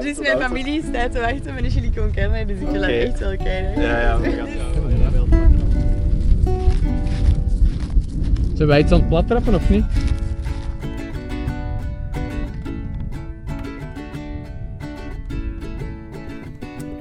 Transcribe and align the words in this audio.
Dus 0.00 0.18
mijn 0.18 0.40
familie 0.40 0.82
staat 0.82 1.12
te 1.12 1.20
wachten 1.20 1.54
met 1.54 1.64
een 1.64 1.70
chili 1.70 1.92
con 1.92 2.12
carne, 2.12 2.44
dus 2.46 2.60
ik 2.60 2.66
wil 2.68 2.80
dat 2.80 2.90
echt 2.90 3.18
wel 3.18 3.36
kijken. 3.36 3.82
Ja, 3.82 4.00
ja, 4.00 4.20
we 4.20 4.30
gaan 4.30 4.46
ja. 4.48 4.54
Zijn 8.56 8.68
wij 8.68 8.80
iets 8.80 8.92
aan 8.92 8.98
het 8.98 9.08
plat 9.08 9.26
trappen 9.26 9.54
of 9.54 9.70
niet? 9.70 9.84
Ik 9.84 9.90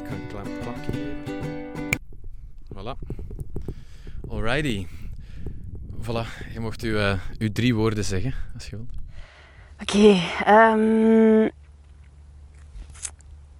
ga 0.08 0.14
een 0.14 0.28
klein 0.30 0.48
klapje 0.62 0.92
geven. 0.92 1.16
Voilà. 2.76 2.96
Alrighty. 4.30 4.86
Voilà, 6.02 6.26
je 6.54 6.60
mocht 6.60 6.82
uw, 6.82 6.98
eh, 6.98 7.20
uw 7.38 7.52
drie 7.52 7.76
woorden 7.76 8.04
zeggen, 8.06 8.34
als 8.54 8.70
je 8.70 8.76
wilt. 8.76 8.90
Oké, 9.82 10.20
ehm, 10.46 11.50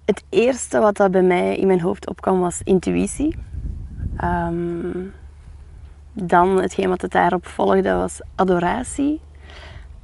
het 0.06 0.24
eerste 0.28 0.78
wat 0.78 0.96
dat 0.96 1.10
bij 1.10 1.22
mij 1.22 1.56
in 1.56 1.66
mijn 1.66 1.80
hoofd 1.80 2.08
opkwam 2.08 2.40
was 2.40 2.60
intuïtie. 2.62 3.36
Ehm, 4.16 5.04
dan 6.12 6.60
hetgeen 6.60 6.88
wat 6.88 7.02
het 7.02 7.10
daarop 7.10 7.46
volgde 7.46 7.92
was 7.92 8.20
adoratie 8.34 9.20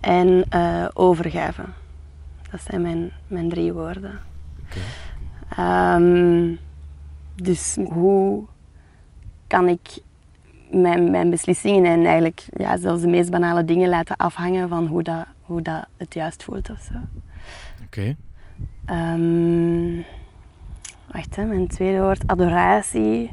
en 0.00 0.44
eh, 0.48 0.88
overgave. 0.92 1.62
Dat 2.50 2.60
zijn 2.60 2.82
mijn, 2.82 3.12
mijn 3.26 3.48
drie 3.48 3.72
woorden. 3.72 4.20
Ehm, 5.56 6.54
dus 7.34 7.76
hoe 7.88 8.44
kan 9.46 9.68
ik 9.68 9.98
mijn, 10.70 11.10
mijn 11.10 11.30
beslissingen 11.30 11.84
en 11.84 12.04
eigenlijk 12.04 12.46
ja, 12.52 12.76
zelfs 12.76 13.02
de 13.02 13.08
meest 13.08 13.30
banale 13.30 13.64
dingen 13.64 13.88
laten 13.88 14.16
afhangen 14.16 14.68
van 14.68 14.86
hoe 14.86 15.02
dat, 15.02 15.26
hoe 15.42 15.62
dat 15.62 15.86
het 15.96 16.14
juist 16.14 16.42
voelt 16.42 16.70
of 16.70 16.80
zo. 16.80 16.94
Oké. 17.84 18.16
Ehm, 18.86 19.96
wacht, 21.12 21.36
hè, 21.36 21.44
mijn 21.44 21.66
tweede 21.68 22.00
woord, 22.00 22.26
adoratie, 22.26 23.30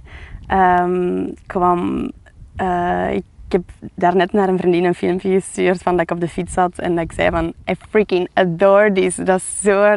Ehm, 0.48 1.28
kwam... 1.45 2.12
eh, 2.56 3.14
ik 3.14 3.23
heb 3.50 3.64
daarnet 3.95 4.31
naar 4.31 4.50
een 4.50 4.58
vriendin 4.58 4.84
een 4.84 4.95
filmpje 4.95 5.30
gestuurd 5.30 5.81
van 5.81 5.92
dat 5.92 6.02
ik 6.02 6.12
op 6.12 6.20
de 6.20 6.28
fiets 6.28 6.53
zat 6.53 6.80
en 6.80 6.95
dat 6.95 7.03
ik 7.03 7.12
zei 7.12 7.30
van 7.30 7.53
I 7.70 7.75
freaking 7.90 8.30
adore 8.34 8.92
this. 8.92 9.16
Dat 9.16 9.38
is 9.38 9.62
zo, 9.62 9.95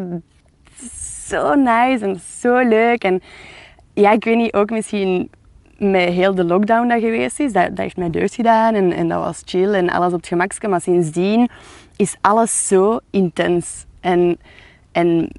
zo 1.29 1.55
nice 1.55 2.05
en 2.05 2.21
zo 2.41 2.69
leuk. 2.69 3.05
En 3.05 3.21
ja, 3.95 4.11
ik 4.11 4.25
weet 4.25 4.37
niet, 4.37 4.55
ook 4.55 4.71
misschien 4.71 5.31
met 5.79 6.09
heel 6.09 6.35
de 6.35 6.45
lockdown 6.45 6.89
dat 6.89 7.01
geweest 7.01 7.41
is, 7.41 7.53
dat, 7.53 7.69
dat 7.69 7.79
heeft 7.79 7.97
mij 7.97 8.11
deugd 8.11 8.35
gedaan 8.35 8.75
en, 8.75 8.93
en 8.93 9.09
dat 9.09 9.23
was 9.25 9.43
chill 9.45 9.73
en 9.75 9.91
alles 9.91 10.13
op 10.13 10.19
het 10.19 10.29
gemakske. 10.29 10.69
Maar 10.69 10.81
sindsdien 10.81 11.49
is 11.97 12.17
alles 12.21 12.67
zo 12.67 12.99
intens. 13.11 13.87
En, 14.01 14.39
en 14.93 15.31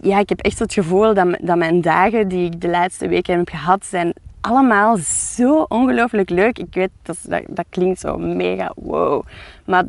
ja, 0.00 0.18
ik 0.18 0.28
heb 0.28 0.40
echt 0.40 0.58
het 0.58 0.72
gevoel 0.72 1.14
dat, 1.14 1.36
dat 1.40 1.56
mijn 1.56 1.80
dagen 1.80 2.28
die 2.28 2.44
ik 2.44 2.60
de 2.60 2.68
laatste 2.68 3.08
weken 3.08 3.38
heb 3.38 3.48
gehad, 3.48 3.86
zijn 3.86 4.12
allemaal 4.40 4.96
zo 4.96 5.66
ongelooflijk 5.68 6.30
leuk. 6.30 6.58
Ik 6.58 6.74
weet, 6.74 6.90
dat, 7.02 7.18
dat, 7.48 7.64
klinkt 7.68 8.00
zo 8.00 8.18
mega 8.18 8.72
wow. 8.76 9.24
Maar 9.64 9.84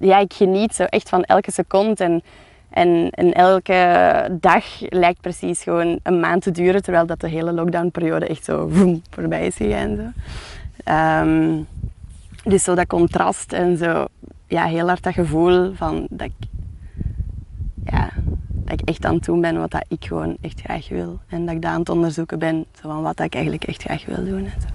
ja, 0.00 0.18
ik 0.18 0.32
geniet 0.32 0.74
zo 0.74 0.82
echt 0.82 1.08
van 1.08 1.22
elke 1.22 1.52
seconde. 1.52 2.04
En, 2.04 2.22
en, 2.70 3.10
en 3.10 3.32
elke 3.32 4.38
dag 4.40 4.64
lijkt 4.88 5.20
precies 5.20 5.62
gewoon 5.62 5.98
een 6.02 6.20
maand 6.20 6.42
te 6.42 6.50
duren, 6.50 6.82
terwijl 6.82 7.06
dat 7.06 7.20
de 7.20 7.28
hele 7.28 7.52
lockdownperiode 7.52 8.26
echt 8.26 8.44
zo 8.44 8.68
vroom, 8.68 9.02
voorbij 9.10 9.46
is 9.46 9.56
gegaan. 9.56 9.96
Zo. 9.96 10.20
Ehm, 10.84 11.62
dus 12.44 12.64
zo 12.64 12.74
dat 12.74 12.86
contrast 12.86 13.52
en 13.52 13.76
zo, 13.76 14.06
ja, 14.46 14.64
heel 14.64 14.86
hard 14.86 15.02
dat 15.02 15.14
gevoel 15.14 15.72
van 15.74 16.06
dat 16.10 16.26
ik, 16.26 16.48
dat 18.64 18.80
ik 18.80 18.88
echt 18.88 19.04
aan 19.04 19.14
het 19.14 19.24
doen 19.24 19.40
ben 19.40 19.58
wat 19.58 19.70
dat 19.70 19.84
ik 19.88 20.04
gewoon 20.04 20.36
echt 20.40 20.60
graag 20.60 20.88
wil. 20.88 21.20
En 21.28 21.46
dat 21.46 21.54
ik 21.54 21.62
dat 21.62 21.70
aan 21.70 21.78
het 21.78 21.88
onderzoeken 21.88 22.38
ben 22.38 22.66
zo 22.80 22.88
van 22.88 23.02
wat 23.02 23.16
dat 23.16 23.26
ik 23.26 23.34
eigenlijk 23.34 23.64
echt 23.64 23.82
graag 23.82 24.04
wil 24.04 24.24
doen. 24.24 24.44
En, 24.44 24.60
zo. 24.60 24.68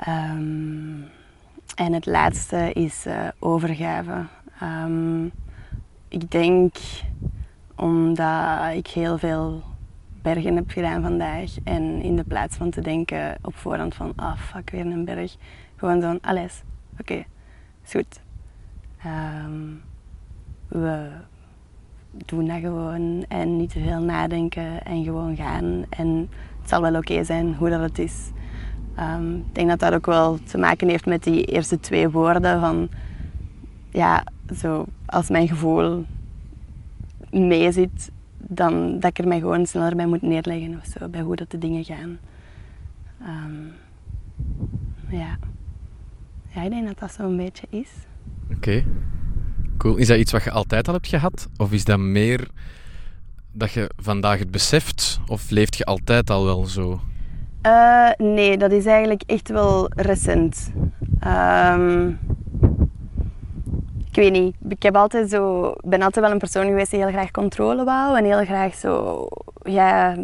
Ehm, 0.00 1.00
en 1.74 1.92
het 1.92 2.06
laatste 2.06 2.72
is 2.72 3.06
eh, 3.06 3.28
overgave. 3.38 4.26
Ehm, 4.60 5.24
ik 6.08 6.30
denk 6.30 6.76
omdat 7.74 8.74
ik 8.74 8.86
heel 8.86 9.18
veel 9.18 9.62
bergen 10.22 10.56
heb 10.56 10.70
gedaan 10.70 11.02
vandaag. 11.02 11.56
En 11.64 12.02
in 12.02 12.16
de 12.16 12.24
plaats 12.24 12.56
van 12.56 12.70
te 12.70 12.80
denken 12.80 13.36
op 13.42 13.56
voorhand 13.56 13.94
van, 13.94 14.12
ah 14.16 14.38
fuck, 14.38 14.70
weer 14.70 14.86
een 14.86 15.04
berg. 15.04 15.36
Gewoon 15.76 16.00
zo'n, 16.00 16.20
alles, 16.20 16.62
oké, 17.00 17.24
is 17.84 17.90
goed. 17.90 18.20
Ehm, 18.98 19.60
we 20.68 21.10
doen 22.10 22.46
dat 22.46 22.60
gewoon 22.60 23.24
en 23.28 23.56
niet 23.56 23.70
te 23.70 23.80
veel 23.80 24.00
nadenken 24.00 24.82
en 24.84 25.04
gewoon 25.04 25.36
gaan. 25.36 25.84
En 25.88 26.28
het 26.60 26.68
zal 26.68 26.80
wel 26.80 26.94
oké 26.94 27.24
zijn 27.24 27.54
hoe 27.54 27.70
dat 27.70 27.80
het 27.80 27.98
is. 27.98 28.30
Ehm, 28.94 29.36
ik 29.36 29.54
denk 29.54 29.68
dat 29.68 29.78
dat 29.78 29.94
ook 29.94 30.06
wel 30.06 30.38
te 30.44 30.58
maken 30.58 30.88
heeft 30.88 31.06
met 31.06 31.22
die 31.22 31.44
eerste 31.44 31.80
twee 31.80 32.08
woorden 32.08 32.60
van... 32.60 32.88
Ja, 33.90 34.24
zo, 34.56 34.84
als 35.06 35.28
mijn 35.28 35.48
gevoel 35.48 36.04
meezit, 37.30 38.10
dan 38.38 39.00
dat 39.00 39.10
ik 39.10 39.18
er 39.18 39.28
mij 39.28 39.38
gewoon 39.38 39.66
sneller 39.66 39.96
bij 39.96 40.06
moet 40.06 40.22
neerleggen 40.22 40.78
of 40.78 40.84
zo, 40.84 41.08
bij 41.08 41.20
hoe 41.20 41.36
dat 41.36 41.50
de 41.50 41.58
dingen 41.58 41.84
gaan. 41.84 42.18
Ehm, 43.20 43.64
ja. 45.08 45.38
ja, 46.48 46.62
ik 46.62 46.70
denk 46.70 46.86
dat 46.86 46.98
dat 46.98 47.12
zo'n 47.12 47.36
beetje 47.36 47.66
is. 47.70 47.90
Oké. 48.52 48.84
Cool. 49.78 49.96
Is 49.96 50.06
dat 50.06 50.18
iets 50.18 50.32
wat 50.32 50.44
je 50.44 50.50
altijd 50.50 50.88
al 50.88 50.94
hebt 50.94 51.06
gehad? 51.06 51.48
Of 51.56 51.72
is 51.72 51.84
dat 51.84 51.98
meer 51.98 52.48
dat 53.52 53.72
je 53.72 53.90
vandaag 53.96 54.38
het 54.38 54.50
beseft? 54.50 55.20
Of 55.26 55.50
leeft 55.50 55.76
je 55.76 55.84
altijd 55.84 56.30
al 56.30 56.44
wel 56.44 56.66
zo? 56.66 57.00
Eh, 57.62 58.10
nee, 58.16 58.56
dat 58.56 58.72
is 58.72 58.86
eigenlijk 58.86 59.22
echt 59.26 59.48
wel 59.48 59.90
recent. 59.94 60.72
Ehm, 61.20 62.08
ik 64.08 64.14
weet 64.14 64.32
niet. 64.32 64.56
Ik 64.68 64.82
heb 64.82 64.96
altijd 64.96 65.30
zo, 65.30 65.72
ben 65.84 66.02
altijd 66.02 66.24
wel 66.24 66.34
een 66.34 66.38
persoon 66.38 66.66
geweest 66.66 66.90
die 66.90 67.00
heel 67.00 67.12
graag 67.12 67.30
controle 67.30 67.84
wou. 67.84 68.18
En 68.18 68.24
heel 68.24 68.44
graag 68.44 68.74
zo, 68.74 69.26
ja, 69.62 70.16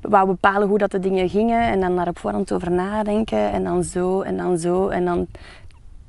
wou 0.00 0.26
bepalen 0.26 0.68
hoe 0.68 0.78
dat 0.78 0.90
de 0.90 0.98
dingen 0.98 1.28
gingen. 1.28 1.62
En 1.62 1.80
dan 1.80 1.96
daar 1.96 2.08
op 2.08 2.18
voorhand 2.18 2.52
over 2.52 2.70
nadenken. 2.70 3.50
En 3.52 3.64
dan 3.64 3.84
zo 3.84 4.20
en 4.20 4.36
dan 4.36 4.58
zo. 4.58 4.88
En 4.88 5.04
dan 5.04 5.26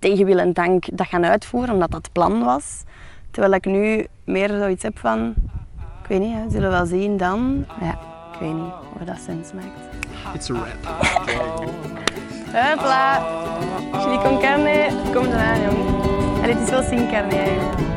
tegen 0.05 0.25
wil 0.25 0.39
en 0.39 0.53
dank 0.53 0.97
dat 0.97 1.07
gaan 1.07 1.25
uitvoeren, 1.25 1.73
omdat 1.73 1.91
dat 1.91 2.01
het 2.03 2.11
plan 2.11 2.43
was. 2.43 2.83
Terwijl 3.31 3.53
ik 3.53 3.66
nu 3.66 4.07
meer 4.23 4.49
zoiets 4.49 4.83
heb 4.83 4.99
van, 4.99 5.33
ik 6.01 6.07
weet 6.07 6.19
niet, 6.19 6.33
hè, 6.33 6.49
zullen 6.49 6.69
we 6.69 6.75
wel 6.75 6.85
zien 6.85 7.17
dan. 7.17 7.66
Ja, 7.81 7.91
ik 8.33 8.39
weet 8.39 8.53
niet 8.53 8.73
of 8.99 9.05
dat 9.05 9.17
sens 9.25 9.53
maakt. 9.53 10.35
It's 10.35 10.49
a 10.49 10.53
rap. 10.53 10.85
Hopla! 12.53 13.25
Chili 14.01 14.17
con 14.17 14.39
carne, 14.39 14.88
kom 15.13 15.25
eraan 15.25 15.61
jong. 15.61 16.03
En 16.41 16.47
dit 16.47 16.59
is 16.59 16.69
wel 16.69 16.83
sin 16.83 17.09
carne. 17.09 17.94